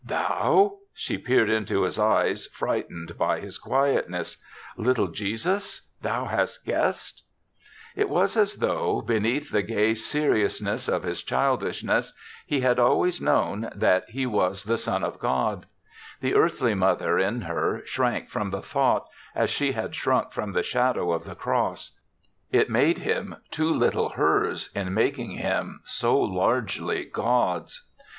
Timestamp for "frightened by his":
2.47-3.59